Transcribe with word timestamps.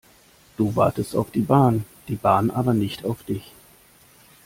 Du 0.57 0.75
wartest 0.75 1.15
auf 1.15 1.29
die 1.29 1.41
Bahn, 1.43 1.85
die 2.07 2.15
Bahn 2.15 2.49
aber 2.49 2.73
nicht 2.73 3.05
auf 3.05 3.21
dich. 3.21 3.51